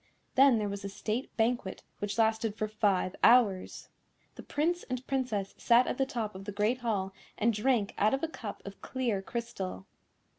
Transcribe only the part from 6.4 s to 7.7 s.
the Great Hall and